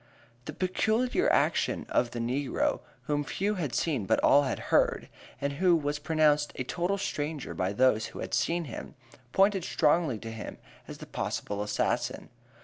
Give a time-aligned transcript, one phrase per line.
[0.45, 5.53] The peculiar action of the negro, whom few had seen but all had heard, and
[5.53, 8.95] who was pronounced a total stranger by those who had seen him,
[9.31, 12.29] pointed strongly to him as the possible assassin.